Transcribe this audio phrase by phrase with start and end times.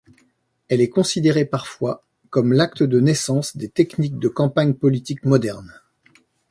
[0.67, 5.79] Elle est considérée parfois comme l'acte de naissance des techniques de campagnes politiques modernes.